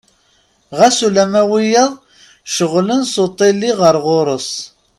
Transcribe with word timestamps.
Ɣas 0.77 0.97
ulamma 1.07 1.41
wiyaḍ 1.51 1.91
cceɣlen 2.49 3.01
s 3.13 3.15
uṭili 3.25 3.71
ɣer 3.81 3.95
ɣur-s. 4.05 4.51